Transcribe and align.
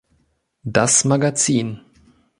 Das 0.63 1.05
Magazin". 1.05 1.79